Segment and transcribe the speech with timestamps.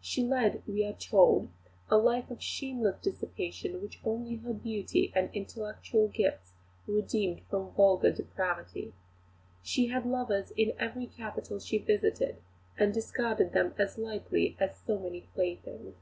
[0.00, 1.48] She led, we are told,
[1.90, 6.52] a life of shameless dissipation, which only her beauty and intellectual gifts
[6.86, 8.92] redeemed from vulgar depravity.
[9.64, 12.36] She had lovers in every capital she visited,
[12.78, 15.96] and discarded them as lightly as so many playthings.